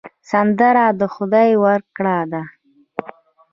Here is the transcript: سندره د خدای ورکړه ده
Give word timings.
سندره 0.29 0.85
د 0.99 1.01
خدای 1.13 1.49
ورکړه 1.63 2.19
ده 2.31 2.43